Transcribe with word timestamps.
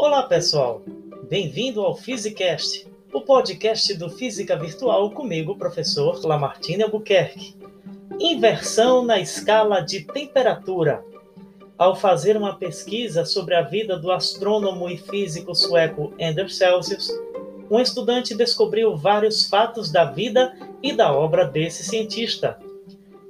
Olá, 0.00 0.22
pessoal! 0.22 0.80
Bem-vindo 1.28 1.82
ao 1.82 1.96
Physicast, 1.96 2.86
o 3.12 3.20
podcast 3.20 3.92
do 3.94 4.08
Física 4.08 4.56
Virtual 4.56 5.10
comigo, 5.10 5.56
professor 5.56 6.24
Lamartine 6.24 6.84
Albuquerque. 6.84 7.56
Inversão 8.20 9.04
na 9.04 9.18
escala 9.18 9.80
de 9.80 10.04
temperatura. 10.04 11.04
Ao 11.76 11.96
fazer 11.96 12.36
uma 12.36 12.54
pesquisa 12.54 13.24
sobre 13.24 13.56
a 13.56 13.62
vida 13.62 13.98
do 13.98 14.12
astrônomo 14.12 14.88
e 14.88 14.96
físico 14.96 15.52
sueco 15.52 16.14
Anders 16.22 16.56
Celsius, 16.56 17.10
um 17.68 17.80
estudante 17.80 18.36
descobriu 18.36 18.96
vários 18.96 19.48
fatos 19.48 19.90
da 19.90 20.04
vida 20.04 20.56
e 20.80 20.92
da 20.92 21.12
obra 21.12 21.44
desse 21.44 21.82
cientista. 21.82 22.56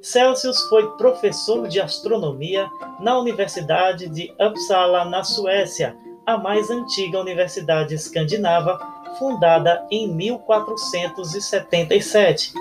Celsius 0.03 0.61
foi 0.69 0.87
professor 0.98 1.66
de 1.66 1.80
astronomia 1.80 2.69
na 3.01 3.19
Universidade 3.19 4.07
de 4.07 4.35
Uppsala, 4.39 5.07
na 5.07 5.25
Suécia, 5.25 5.97
a 6.28 6.37
mais 6.37 6.70
antiga 6.70 7.18
universidade 7.18 7.95
escandinava, 7.95 8.78
fundada 9.18 9.87
em 9.91 10.06
1477. 10.12 12.52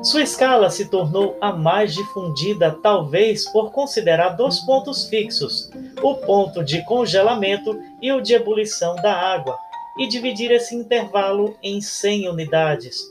Sua 0.00 0.22
escala 0.22 0.70
se 0.70 0.88
tornou 0.88 1.36
a 1.40 1.52
mais 1.52 1.92
difundida, 1.92 2.70
talvez 2.80 3.50
por 3.50 3.72
considerar 3.72 4.36
dois 4.36 4.60
pontos 4.60 5.08
fixos: 5.08 5.72
o 6.00 6.14
ponto 6.14 6.62
de 6.62 6.84
congelamento 6.84 7.76
e 8.00 8.12
o 8.12 8.20
de 8.20 8.34
ebulição 8.34 8.94
da 8.94 9.12
água, 9.12 9.58
e 9.98 10.06
dividir 10.06 10.52
esse 10.52 10.76
intervalo 10.76 11.56
em 11.60 11.80
100 11.80 12.28
unidades. 12.28 13.02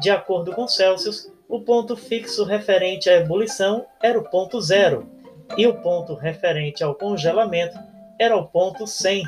De 0.00 0.10
acordo 0.10 0.52
com 0.52 0.66
Celsius, 0.66 1.30
o 1.48 1.60
ponto 1.60 1.96
fixo 1.96 2.42
referente 2.42 3.08
à 3.08 3.18
ebulição 3.18 3.86
era 4.02 4.18
o 4.18 4.28
ponto 4.28 4.60
zero, 4.60 5.08
e 5.56 5.64
o 5.64 5.80
ponto 5.80 6.14
referente 6.14 6.82
ao 6.82 6.96
congelamento 6.96 7.91
era 8.22 8.36
o 8.36 8.46
ponto 8.46 8.86
100. 8.86 9.24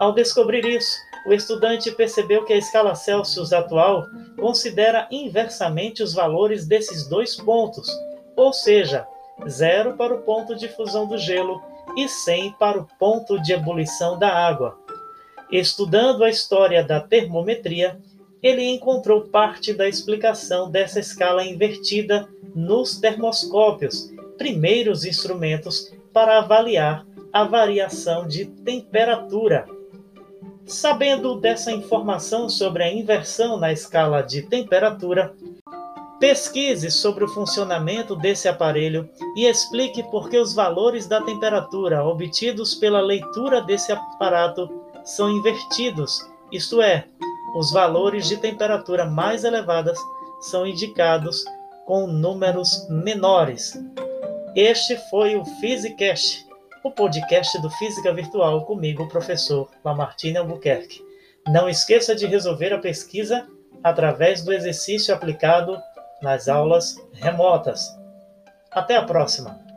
Ao 0.00 0.12
descobrir 0.12 0.64
isso, 0.64 0.96
o 1.26 1.32
estudante 1.32 1.92
percebeu 1.92 2.44
que 2.44 2.52
a 2.52 2.58
escala 2.58 2.94
Celsius 2.94 3.52
atual 3.52 4.06
considera 4.36 5.06
inversamente 5.10 6.02
os 6.02 6.12
valores 6.12 6.66
desses 6.66 7.06
dois 7.06 7.36
pontos, 7.36 7.88
ou 8.34 8.52
seja, 8.52 9.06
zero 9.48 9.96
para 9.96 10.14
o 10.14 10.22
ponto 10.22 10.56
de 10.56 10.68
fusão 10.68 11.06
do 11.06 11.18
gelo 11.18 11.62
e 11.96 12.08
100 12.08 12.52
para 12.52 12.80
o 12.80 12.88
ponto 12.98 13.40
de 13.40 13.52
ebulição 13.52 14.18
da 14.18 14.28
água. 14.28 14.78
Estudando 15.50 16.24
a 16.24 16.30
história 16.30 16.82
da 16.82 17.00
termometria, 17.00 18.00
ele 18.42 18.64
encontrou 18.64 19.22
parte 19.22 19.74
da 19.74 19.88
explicação 19.88 20.70
dessa 20.70 20.98
escala 20.98 21.44
invertida 21.44 22.28
nos 22.54 22.98
termoscópios, 22.98 24.10
primeiros 24.38 25.04
instrumentos 25.04 25.92
para 26.12 26.38
avaliar 26.38 27.04
a 27.32 27.44
variação 27.44 28.26
de 28.26 28.46
temperatura. 28.46 29.66
Sabendo 30.66 31.36
dessa 31.36 31.72
informação 31.72 32.48
sobre 32.48 32.82
a 32.82 32.92
inversão 32.92 33.56
na 33.56 33.72
escala 33.72 34.22
de 34.22 34.42
temperatura, 34.42 35.34
pesquise 36.18 36.90
sobre 36.90 37.24
o 37.24 37.28
funcionamento 37.28 38.14
desse 38.14 38.46
aparelho 38.46 39.08
e 39.34 39.46
explique 39.46 40.02
por 40.10 40.28
que 40.28 40.38
os 40.38 40.54
valores 40.54 41.06
da 41.06 41.22
temperatura 41.22 42.04
obtidos 42.04 42.74
pela 42.74 43.00
leitura 43.00 43.62
desse 43.62 43.90
aparato 43.90 44.68
são 45.04 45.30
invertidos, 45.30 46.28
isto 46.52 46.82
é, 46.82 47.06
os 47.54 47.72
valores 47.72 48.28
de 48.28 48.36
temperatura 48.36 49.06
mais 49.06 49.44
elevadas 49.44 49.98
são 50.40 50.66
indicados 50.66 51.44
com 51.86 52.06
números 52.06 52.86
menores. 52.88 53.76
Este 54.54 54.96
foi 55.08 55.36
o 55.36 55.44
Physicast 55.44 56.49
o 56.82 56.90
podcast 56.90 57.60
do 57.60 57.70
Física 57.70 58.12
Virtual 58.12 58.64
comigo, 58.64 59.02
o 59.02 59.08
professor 59.08 59.68
Lamartine 59.84 60.38
Albuquerque. 60.38 61.04
Não 61.48 61.68
esqueça 61.68 62.14
de 62.14 62.26
resolver 62.26 62.72
a 62.72 62.78
pesquisa 62.78 63.46
através 63.82 64.42
do 64.42 64.52
exercício 64.52 65.14
aplicado 65.14 65.80
nas 66.22 66.48
aulas 66.48 66.96
remotas. 67.12 67.98
Até 68.70 68.96
a 68.96 69.04
próxima! 69.04 69.69